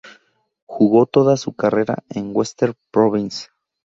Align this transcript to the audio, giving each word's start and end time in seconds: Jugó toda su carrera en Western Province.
Jugó 0.65 1.05
toda 1.05 1.37
su 1.37 1.53
carrera 1.53 1.97
en 2.09 2.35
Western 2.35 2.73
Province. 2.89 3.49